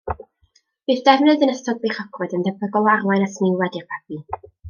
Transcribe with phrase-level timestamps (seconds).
[0.91, 4.21] Bydd defnydd yn ystod beichiogrwydd yn debygol o arwain at niwed i'r babi.